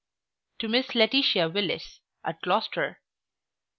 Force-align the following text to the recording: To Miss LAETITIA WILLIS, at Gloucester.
To 0.57 0.67
Miss 0.67 0.95
LAETITIA 0.95 1.47
WILLIS, 1.49 1.99
at 2.25 2.41
Gloucester. 2.41 3.01